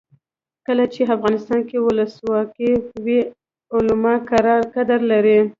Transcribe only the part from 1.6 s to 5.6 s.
کې ولسواکي وي علما کرام قدر لري.